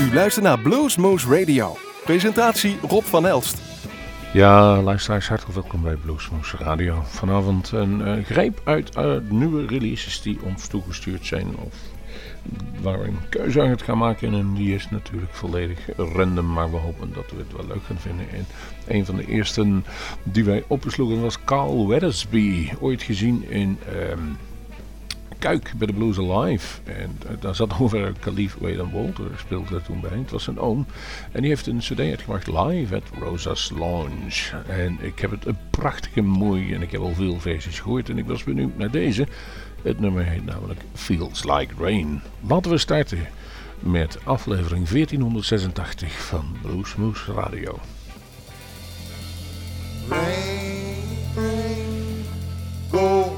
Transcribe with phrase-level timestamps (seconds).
[0.00, 1.76] U luistert naar Bluesmoose Radio.
[2.04, 3.62] Presentatie Rob van Elst.
[4.32, 7.02] Ja, luisteraars, hartelijk welkom bij Bluesmoose Radio.
[7.04, 11.56] Vanavond een uh, greep uit uh, nieuwe releases die ons toegestuurd zijn.
[11.56, 11.74] Of
[12.80, 14.34] waar we een keuze gaan maken.
[14.34, 16.52] En die is natuurlijk volledig random.
[16.52, 18.26] Maar we hopen dat we het wel leuk gaan vinden.
[18.30, 18.46] En
[18.86, 19.82] een van de eerste
[20.22, 22.70] die wij opsloegen was Carl Weathersby.
[22.80, 23.78] Ooit gezien in...
[24.10, 24.36] Um,
[25.40, 26.80] Kuik bij de Blues Alive.
[26.84, 30.18] En daar zat over Khalif Wayland Walter, speelde er toen bij.
[30.18, 30.86] Het was zijn oom.
[31.32, 34.56] En die heeft een cd uitgebracht live at Rosa's Lounge.
[34.66, 38.08] En ik heb het een prachtige mooi en ik heb al veel versies gehoord.
[38.08, 39.26] En ik was benieuwd naar deze.
[39.82, 42.22] Het nummer heet namelijk Feels Like Rain.
[42.40, 43.26] Laten we starten
[43.78, 47.78] met aflevering 1486 van Bluesmoose Radio.
[50.08, 50.94] Rain,
[51.34, 52.24] rain,
[52.90, 53.29] go.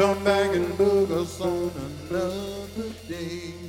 [0.00, 1.70] Come back and look us on
[2.08, 3.59] another day.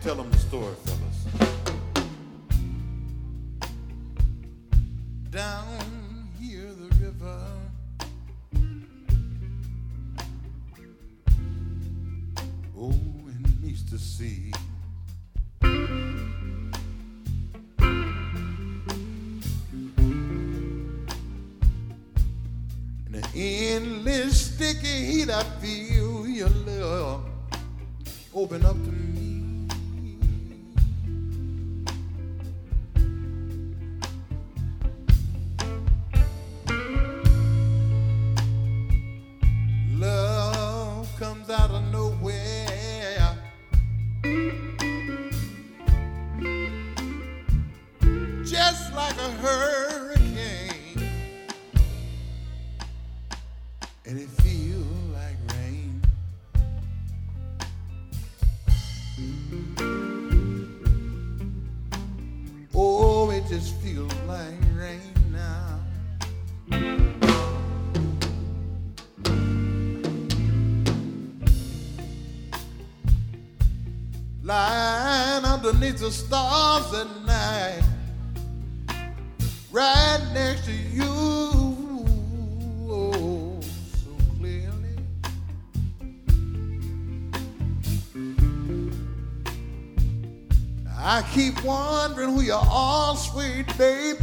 [0.00, 1.26] Tell them the story, fellas.
[5.30, 7.40] Down here, the river.
[12.76, 14.52] Oh, and meets the sea.
[23.06, 27.24] In the endless sticky heat, I feel your love
[28.34, 29.31] open up to me.
[75.82, 77.82] Underneath the stars at night,
[79.72, 81.08] right next to you,
[82.88, 84.96] oh, so clearly.
[90.96, 94.20] I keep wondering who you are, sweet baby,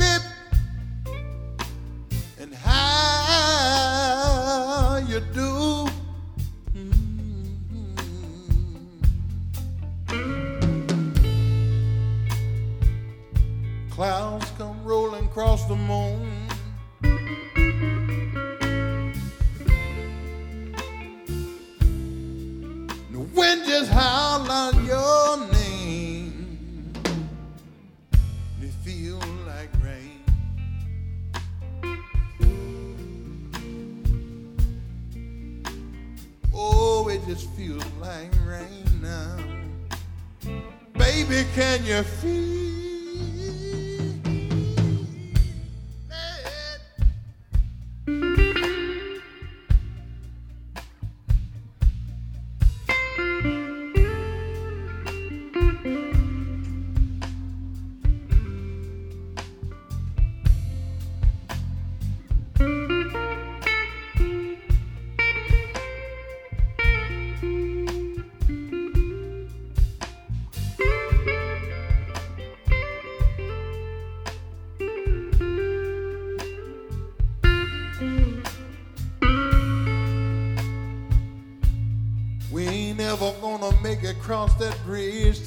[41.19, 42.58] Baby, can you feel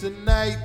[0.03, 0.62] tonight.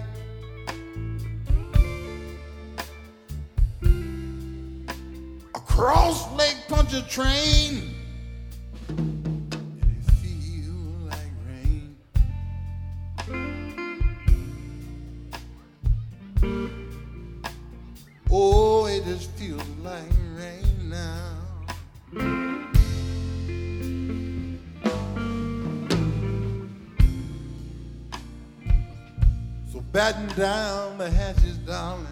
[30.08, 32.08] Batten down the hatches, darling.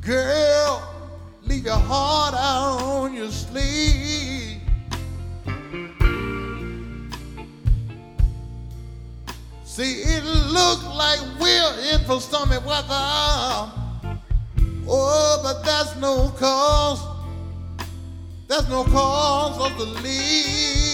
[0.00, 0.94] Girl,
[1.42, 4.60] leave your heart out on your sleeve.
[9.64, 12.86] See, it look like we're in for stormy weather.
[14.86, 17.00] Oh, but that's no cause.
[18.46, 20.89] That's no cause of the leave.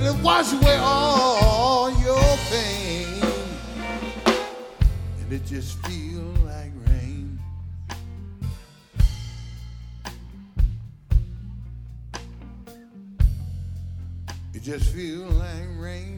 [0.00, 3.20] Let it wash away all your pain.
[5.18, 7.40] And it just feels like rain.
[14.54, 16.17] It just feel like rain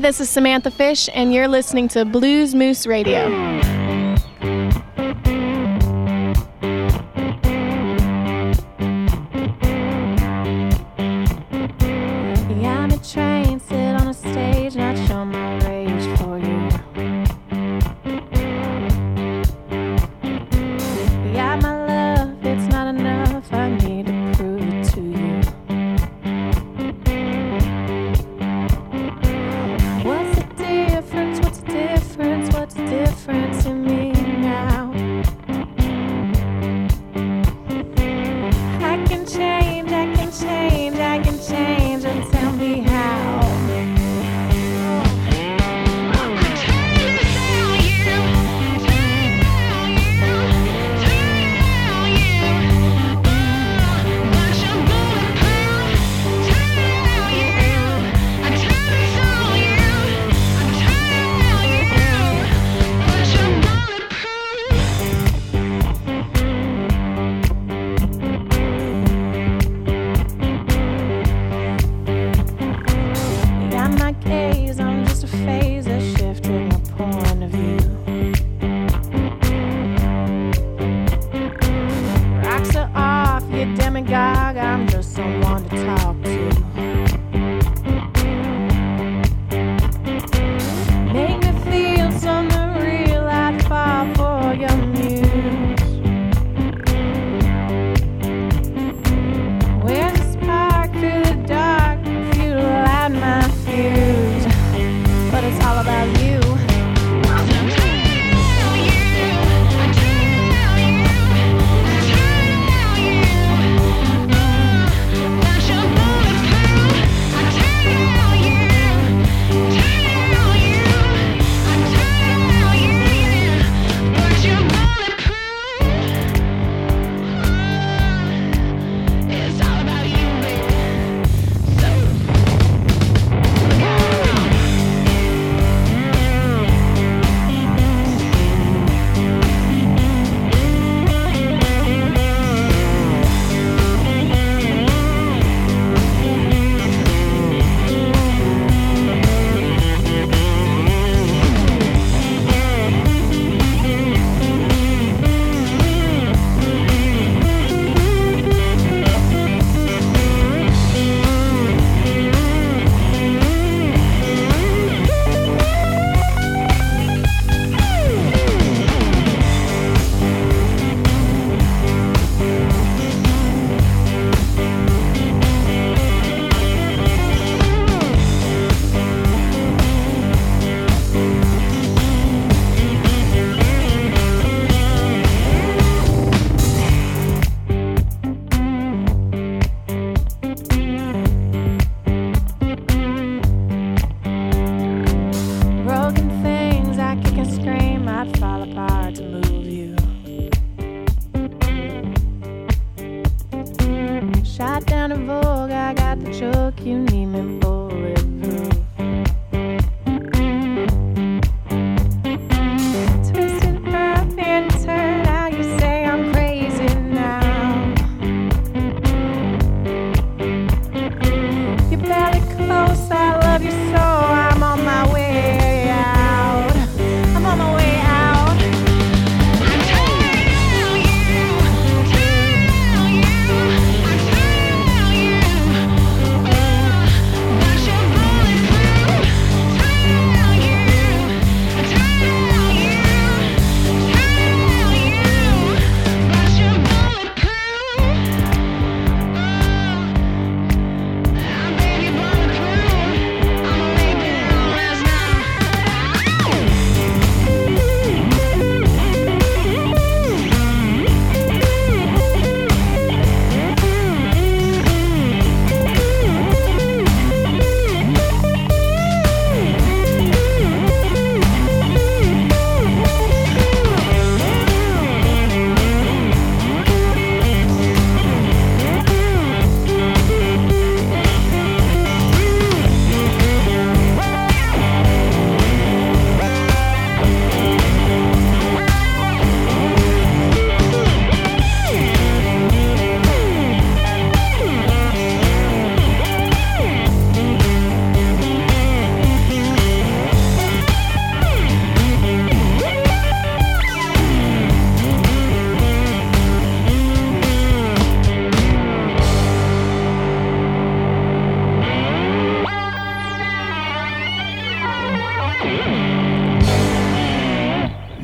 [0.00, 3.69] Hi, this is Samantha Fish, and you're listening to Blues Moose Radio.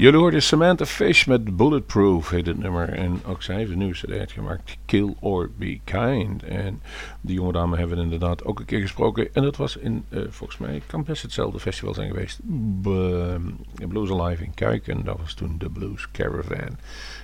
[0.06, 2.88] Jullie hoorden Samantha Fish met Bulletproof, heet het nummer.
[2.88, 6.42] En ook zij heeft een nieuwe cd uitgemaakt, Kill or Be Kind.
[6.42, 6.80] En
[7.20, 9.34] die jonge dame hebben we inderdaad ook een keer gesproken.
[9.34, 12.40] En dat was in, eh, volgens mij, kan best hetzelfde festival zijn geweest.
[12.82, 14.88] B eh, Blues Alive in Kuik.
[14.88, 16.78] En dat was toen de Blues Caravan.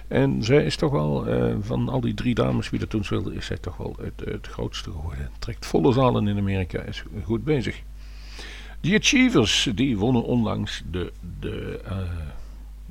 [0.09, 3.35] En zij is toch wel, eh, van al die drie dames wie er toen speelden,
[3.35, 5.31] is zij toch wel het, het grootste geworden.
[5.39, 7.83] Trekt volle zalen in Amerika, is goed bezig.
[8.81, 11.81] The Achievers, die wonnen onlangs de, de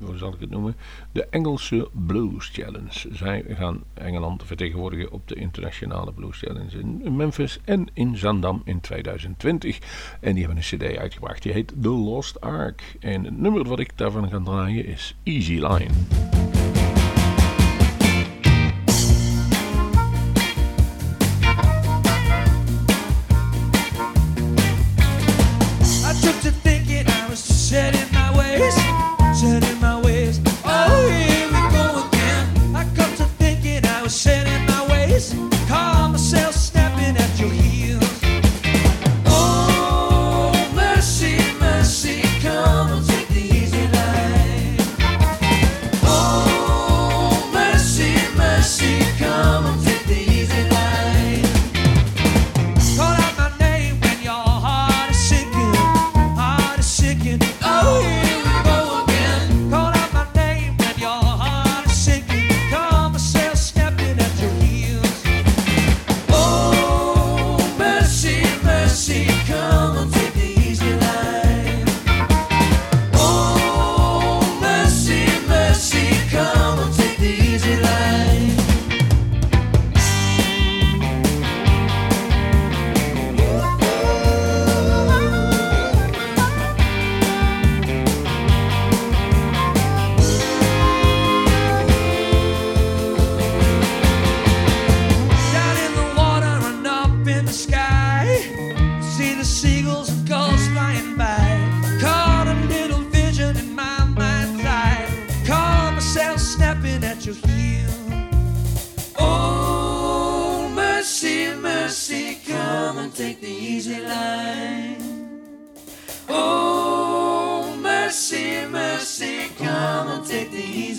[0.06, 0.76] hoe zal ik het noemen?
[1.12, 3.08] De Engelse Blues Challenge.
[3.12, 8.80] Zij gaan Engeland vertegenwoordigen op de internationale Blues Challenge in Memphis en in Zandam in
[8.80, 9.78] 2020.
[10.20, 12.96] En die hebben een cd uitgebracht, die heet The Lost Ark.
[13.00, 16.51] En het nummer wat ik daarvan ga draaien is Easy Line.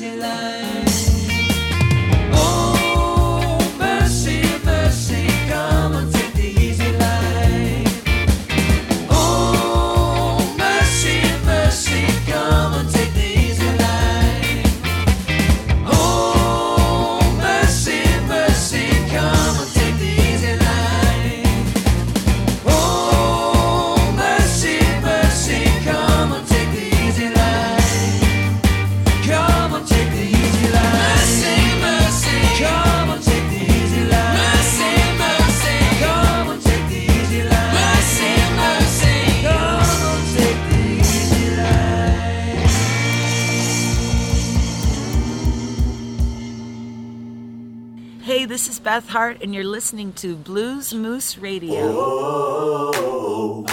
[0.03, 0.62] Easy line.
[48.83, 51.93] Beth Hart, and you're listening to Blues Moose Radio.
[51.95, 53.72] Oh.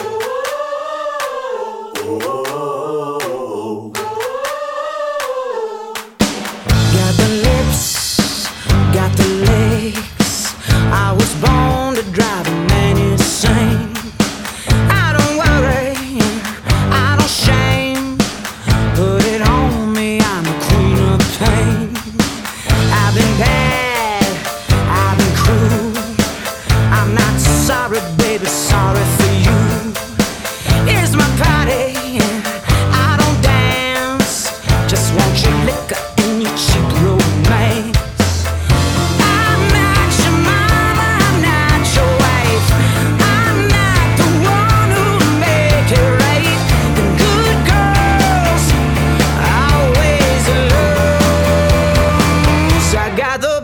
[53.21, 53.61] Obrigado,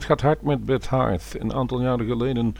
[0.00, 1.34] het gaat hard met Beth Hart.
[1.38, 2.54] Een aantal jaren geleden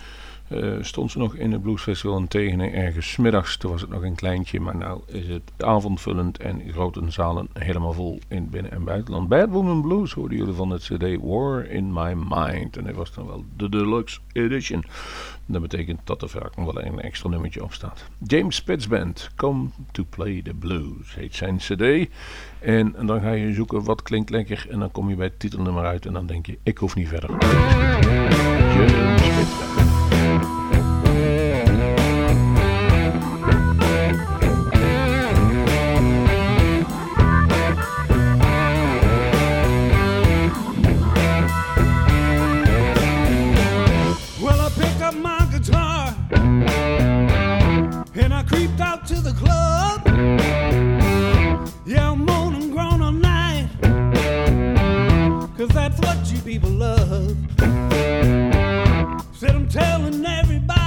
[0.51, 3.57] eh, stond ze nog in het Bluesfestival in Tegenen ergens middags.
[3.57, 7.93] Toen was het nog een kleintje, maar nou is het avondvullend en grote zalen helemaal
[7.93, 9.29] vol in binnen- en buitenland.
[9.29, 12.77] Bad Woman Blues hoorden jullie van het CD War in My Mind.
[12.77, 14.85] En dat was dan wel de deluxe edition.
[15.47, 18.05] Dat betekent dat er vaak nog wel een extra nummertje op staat.
[18.27, 18.89] James Spitz
[19.37, 22.09] Come to Play the Blues, heet zijn CD.
[22.59, 24.67] En, dan ga je zoeken wat klinkt lekker.
[24.71, 27.09] En dan kom je bij het titelnummer uit en dan denk je: ik hoef niet
[27.09, 27.31] verder.
[29.21, 29.80] James
[59.41, 60.80] Said I'm telling everybody.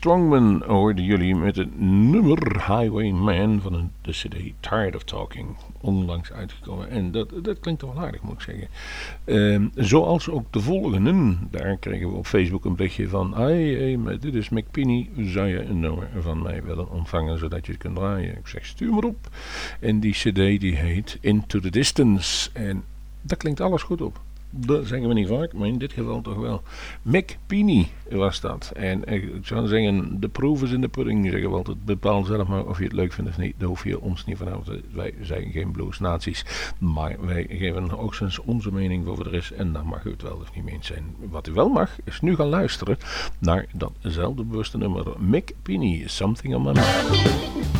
[0.00, 5.56] Strongman hoorden jullie met het nummer Highwayman van de CD Tired of Talking.
[5.80, 6.90] Onlangs uitgekomen.
[6.90, 8.68] En dat, dat klinkt wel aardig, moet ik zeggen.
[9.24, 11.36] Ehm, zoals ook de volgende.
[11.50, 13.34] Daar kregen we op Facebook een berichtje van.
[13.34, 15.08] Hey, hey, dit is McPinney.
[15.16, 18.36] Zou je een nummer van mij willen ontvangen zodat je het kunt draaien?
[18.36, 19.28] Ik zeg stuur maar op.
[19.80, 22.50] En die CD die heet Into the Distance.
[22.52, 22.84] En
[23.22, 24.20] daar klinkt alles goed op.
[24.50, 26.62] Dat zeggen we niet vaak, maar in dit geval toch wel.
[27.02, 28.72] Mick Pini was dat.
[28.74, 31.84] En eh, ik zou zeggen, de proef is in de pudding, zeggen we altijd.
[31.84, 33.54] Bepaal zelf maar of je het leuk vindt of niet.
[33.58, 36.44] Daar hoef je ons niet van af Wij zijn geen bluesnaties.
[36.78, 39.50] Maar wij geven hoogstens onze mening over de rest.
[39.50, 41.14] En daar mag u het wel of niet eens zijn.
[41.30, 42.98] Wat u wel mag, is nu gaan luisteren
[43.38, 45.06] naar datzelfde bewuste nummer.
[45.18, 47.79] Mick Pini, Something on My Mind.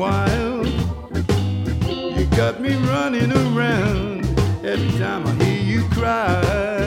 [0.00, 0.66] Wild.
[2.16, 4.24] You got me running around
[4.64, 6.79] every time I hear you cry.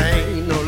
[0.00, 0.59] ain't no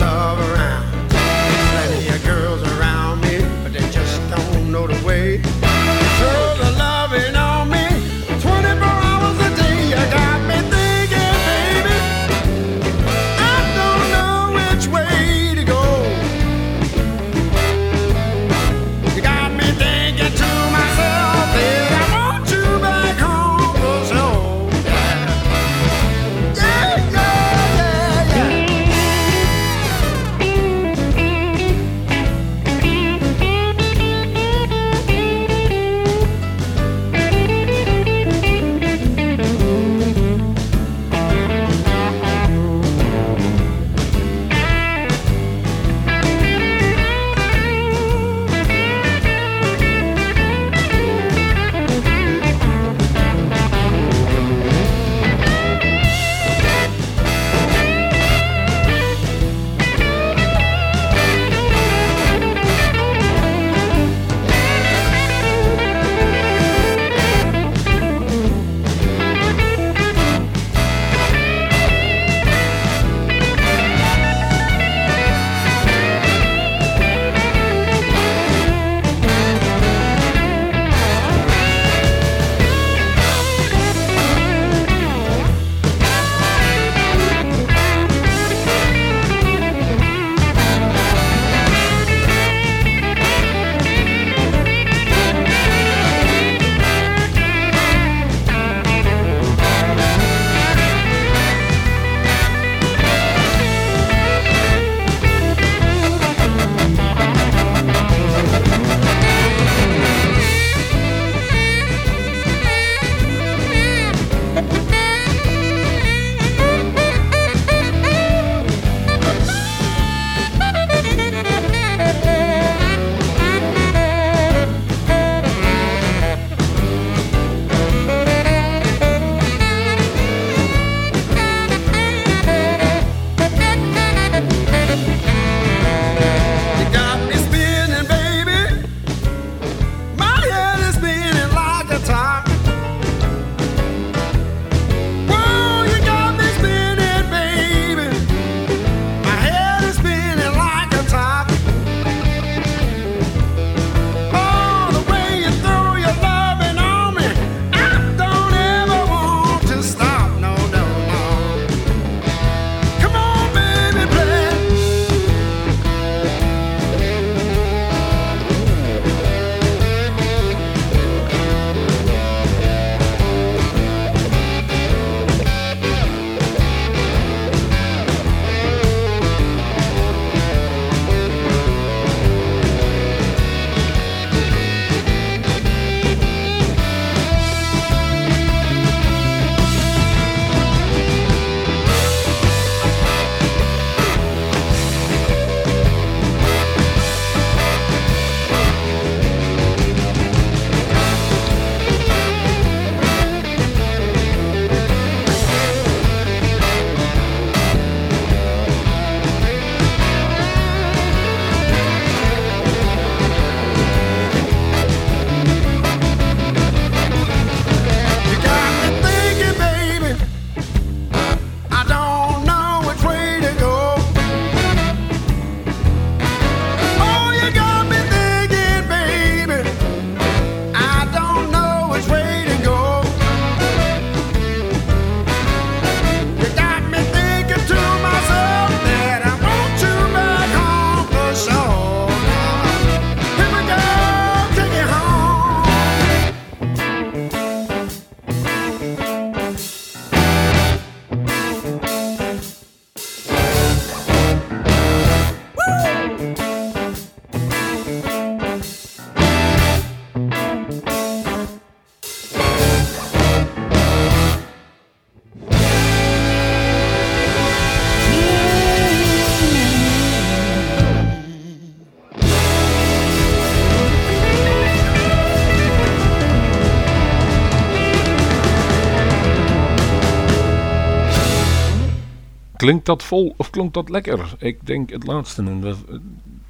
[282.62, 284.34] Klinkt dat vol of klonk dat lekker?
[284.38, 285.42] Ik denk het laatste.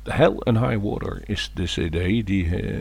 [0.03, 2.27] Hell and High Water is de cd.
[2.27, 2.79] Die eh,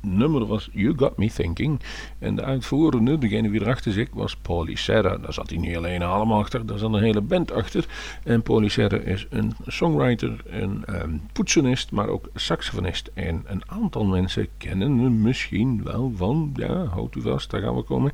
[0.00, 1.80] nummer was You Got Me Thinking.
[2.18, 4.36] En de uitvoerende, degene wie erachter zit, was
[4.72, 5.16] Serra.
[5.16, 7.86] Daar zat hij niet alleen allemaal achter, daar zat een hele band achter.
[8.24, 13.10] En Serra is een songwriter, een ehm, poetsenist, maar ook saxofonist.
[13.14, 17.76] En een aantal mensen kennen hem misschien wel van, ja, houdt u vast, daar gaan
[17.76, 18.12] we komen,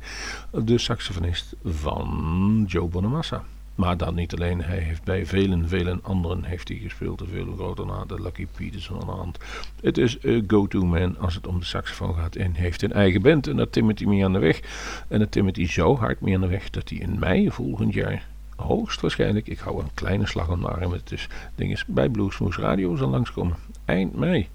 [0.65, 3.45] de saxofonist van Joe Bonamassa.
[3.83, 7.19] Maar dat niet alleen, hij heeft bij velen, velen anderen heeft hij gespeeld.
[7.19, 9.39] De vele grote na de Lucky Peterson aan de hand.
[9.81, 12.37] Het is een go-to man als het om de saxofoon gaat.
[12.37, 14.61] En heeft een eigen band en dat timmert hij mee aan de weg.
[15.09, 17.95] En dat timmert hij zo hard mee aan de weg dat hij in mei volgend
[17.95, 18.27] jaar
[18.57, 22.97] hoogstwaarschijnlijk, ik hou een kleine slag om de arm, het is dinges bij Bluesmoes Radio
[22.97, 23.57] zal langskomen.
[23.85, 24.49] Eind mei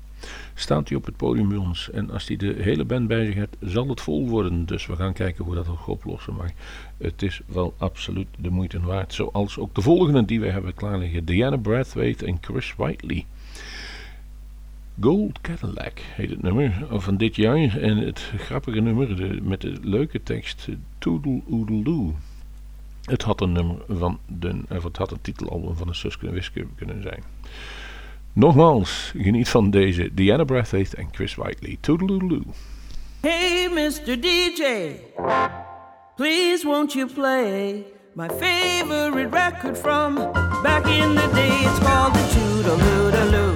[0.60, 1.90] staat hij op het podium bij ons.
[1.90, 4.66] En als hij de hele band bij zich heeft, zal het vol worden.
[4.66, 6.36] Dus we gaan kijken hoe dat ook oplossen.
[6.36, 6.54] Maar
[6.98, 9.14] het is wel absoluut de moeite waard.
[9.14, 11.26] Zoals ook de volgende die we hebben klaar liggen.
[11.26, 13.26] Diana Brathwaite en Chris Whiteley.
[15.00, 17.78] Gold Cadillac heet het nummer van dit jaar.
[17.78, 22.12] En het grappige nummer met de leuke tekst Toodle Oodle.
[23.04, 26.44] Het had een nummer van de, of het had een titelalbum van de Suske
[26.76, 27.24] kunnen zijn.
[28.38, 31.78] Nogmaals, geniet van deze Diana Brathwaite en Chris Whiteley.
[31.82, 32.44] Toodle-oodle-doo.
[33.22, 34.22] Hey, Mr.
[34.22, 34.92] DJ,
[36.16, 37.84] please won't you play
[38.14, 40.16] my favorite record from
[40.64, 41.48] back in the day?
[41.48, 43.47] It's called the Toodaloo.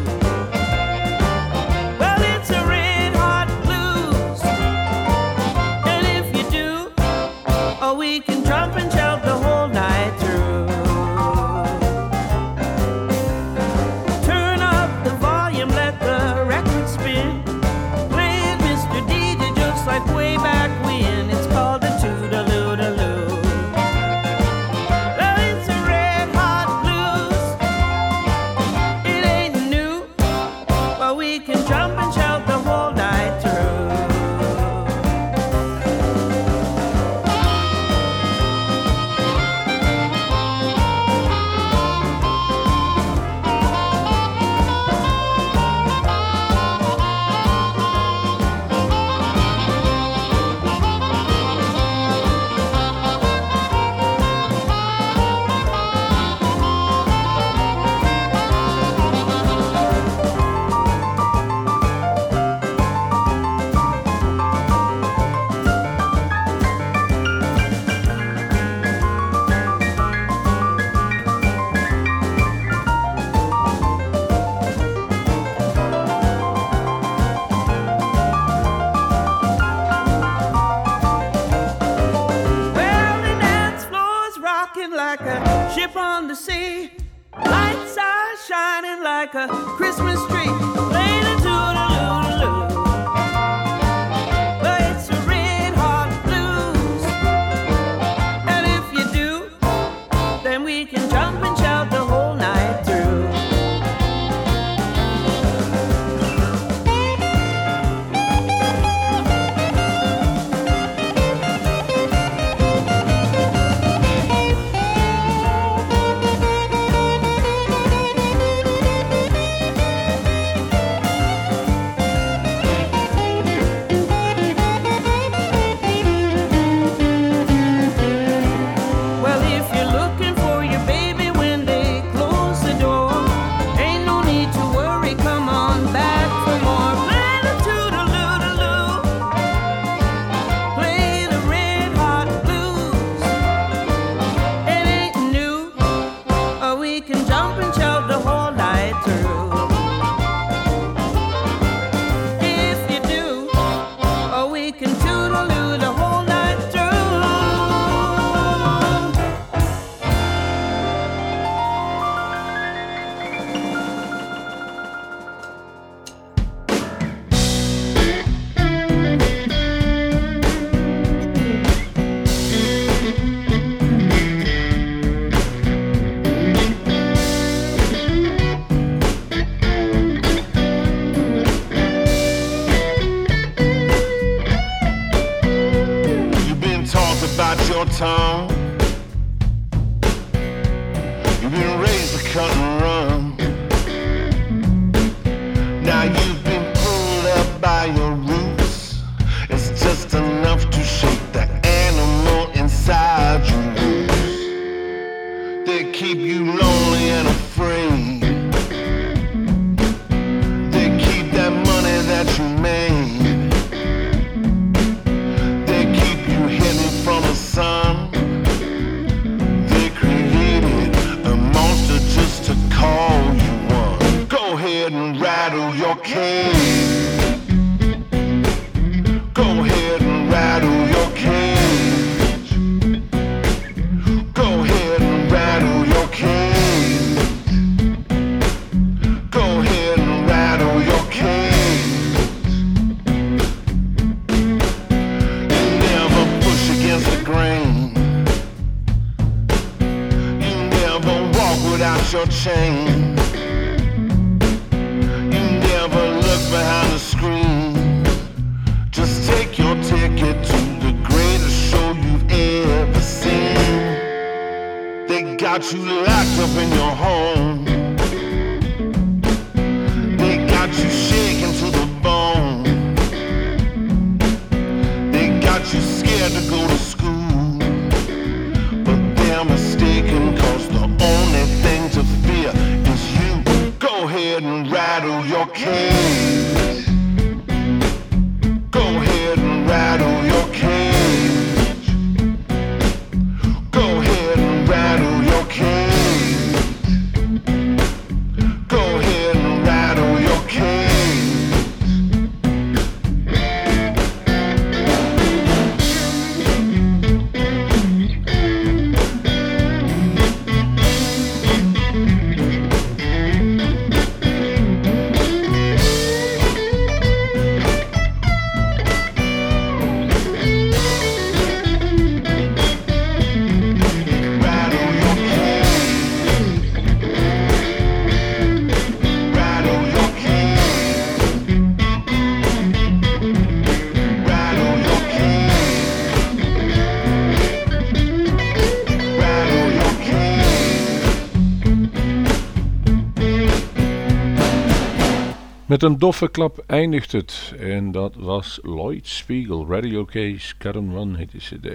[345.82, 347.54] Met een doffe klap eindigt het.
[347.60, 351.66] En dat was Lloyd Spiegel, Radio Case, Cut and Run heet de cd.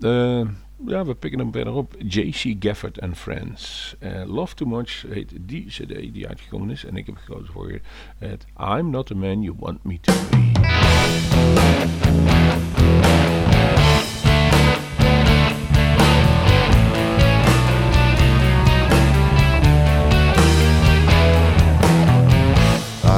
[0.00, 0.48] Eh,
[0.86, 1.94] ja, we pikken hem verder op.
[2.08, 2.56] J.C.
[2.60, 3.94] Gafford and Friends.
[3.98, 6.84] Eh, Love Too Much heet die cd die uitgekomen is.
[6.84, 7.80] En ik heb gekozen voor
[8.18, 10.46] het I'm Not The Man You Want Me To Be.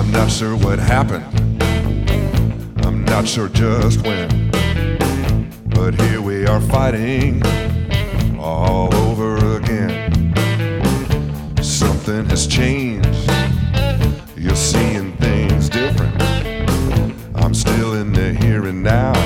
[0.00, 1.62] I'm not sure what happened.
[2.86, 4.50] I'm not sure just when.
[5.68, 7.42] But here we are fighting
[8.38, 10.34] all over again.
[11.62, 13.30] Something has changed.
[14.38, 16.18] You're seeing things different.
[17.34, 19.19] I'm still in the here and now.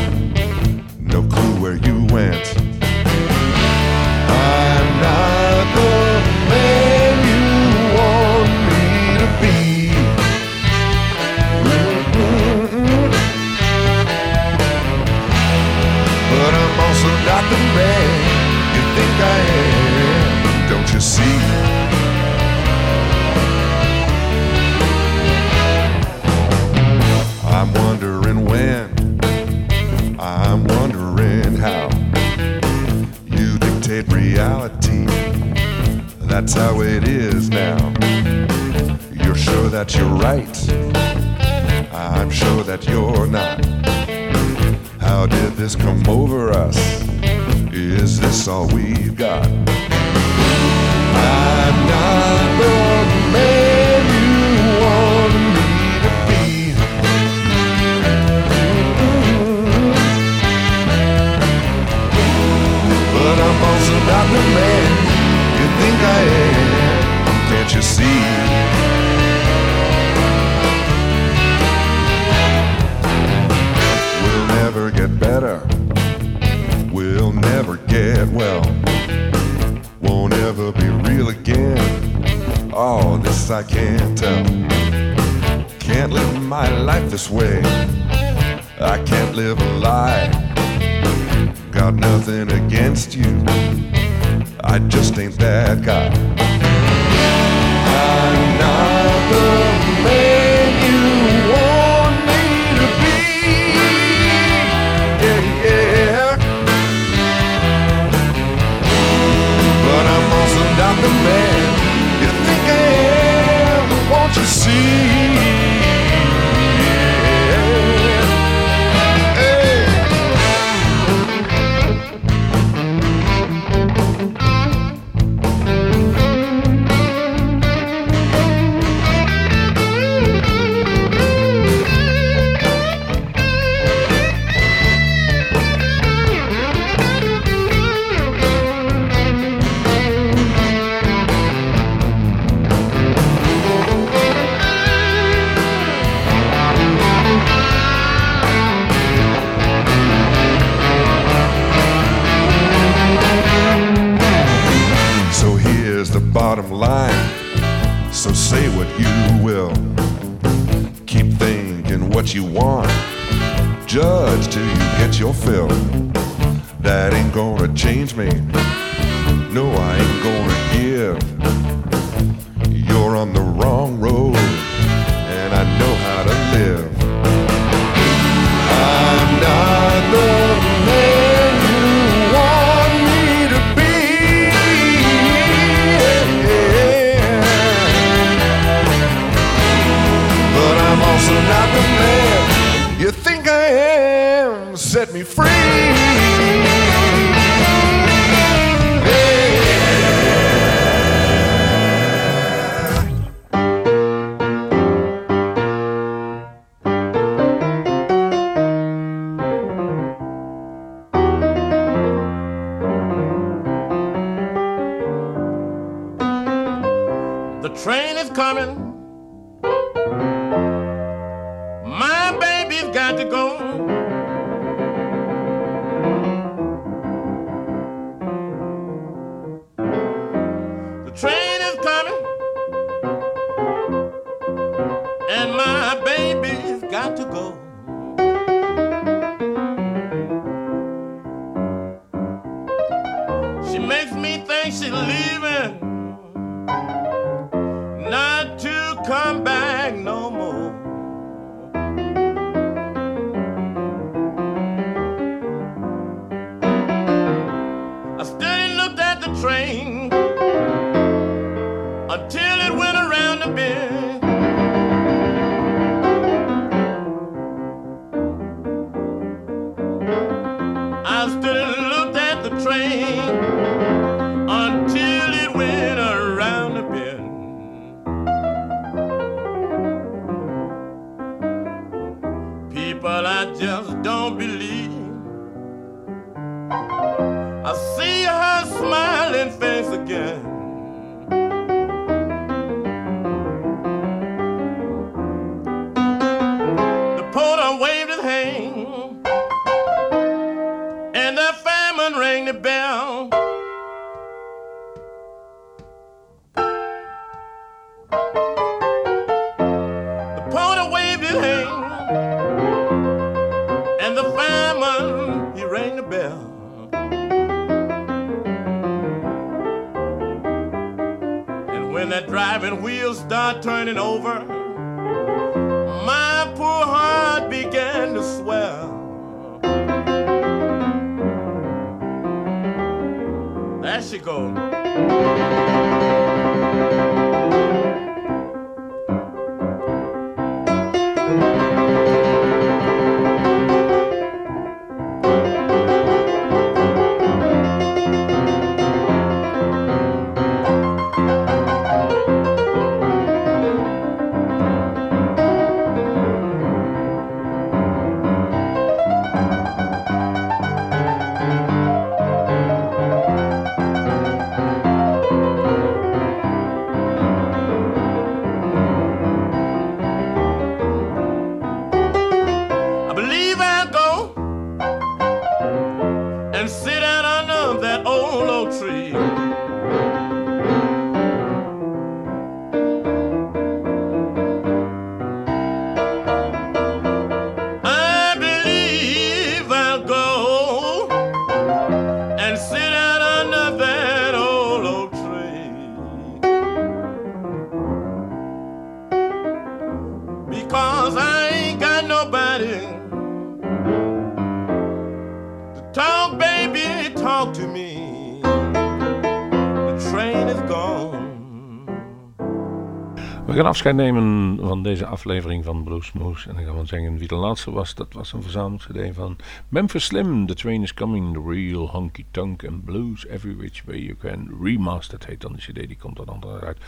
[413.55, 416.47] We gaan afscheid nemen van deze aflevering van Bluesmoes.
[416.47, 417.95] En dan gaan we zeggen wie de laatste was.
[417.95, 419.37] Dat was een verzamelcd van
[419.69, 420.47] Memphis Slim.
[420.47, 424.59] The Train is Coming, The Real Honky Tonk and Blues Every Which Way You Can.
[424.63, 426.79] Remastered heet dan de cd, die komt dan andere uit.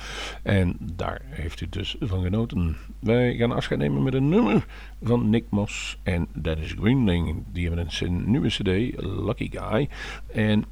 [0.43, 2.77] En daar heeft u dus van genoten.
[3.01, 4.67] Wij gaan afscheid nemen met een nummer
[5.03, 7.45] van Nick Moss en Dennis Greenling.
[7.53, 9.89] Die hebben een nieuwe cd, Lucky Guy.
[10.27, 10.65] En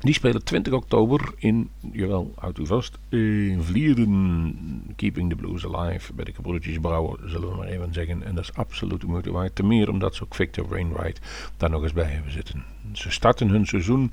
[0.00, 4.92] die spelen 20 oktober in, jawel, houdt u vast, in Vlierden.
[4.96, 6.12] Keeping the Blues Alive.
[6.12, 8.22] Bij de gebroeders Brouwer, zullen we maar even zeggen.
[8.22, 9.54] En dat is absoluut de moeite waard.
[9.54, 11.20] Ten meer omdat ze ook Victor Wainwright
[11.56, 12.64] daar nog eens bij hebben zitten.
[12.92, 14.10] Ze starten hun seizoen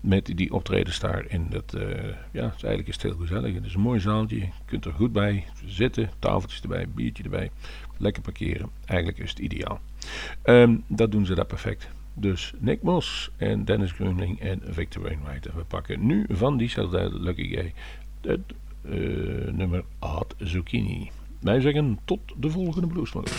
[0.00, 1.24] met die optredens daar.
[1.26, 1.82] En dat, eh,
[2.30, 3.54] ja, is eigenlijk is het heel gezellig.
[3.54, 4.36] Het is een mooi zaaltje.
[4.36, 6.10] Je kunt er goed bij zitten.
[6.18, 7.50] Tafeltjes erbij, biertje erbij.
[7.96, 8.70] Lekker parkeren.
[8.84, 9.80] Eigenlijk is het ideaal.
[10.42, 11.88] Ehm, dat doen ze daar perfect.
[12.20, 15.44] Dus Nick Moss en Dennis Grunling en Victor Wainwright.
[15.54, 17.74] We pakken nu van diezelfde Lucky Gay
[18.20, 18.40] het
[18.82, 21.10] eh, nummer Hot Zucchini.
[21.40, 23.38] Wij zeggen tot de volgende Bluesmoes.